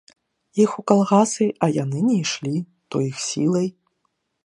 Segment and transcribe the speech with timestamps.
[0.63, 2.57] Іх у калгасы, а яны не ішлі,
[2.89, 3.67] то іх сілай.